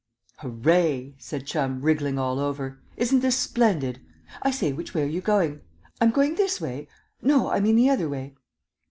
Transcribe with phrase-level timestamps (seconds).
[0.37, 3.99] "Hooray," said Chum, wriggling all over, "isn't this splendid?
[4.41, 5.61] I say, which way are you going?
[6.01, 6.87] I'm going this way?...
[7.21, 8.33] No, I mean the other way."